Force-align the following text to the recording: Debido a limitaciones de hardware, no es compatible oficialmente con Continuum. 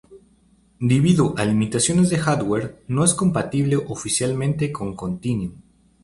Debido 0.79 1.37
a 1.37 1.45
limitaciones 1.45 2.09
de 2.09 2.17
hardware, 2.17 2.79
no 2.87 3.05
es 3.05 3.13
compatible 3.13 3.75
oficialmente 3.75 4.71
con 4.71 4.95
Continuum. 4.95 5.53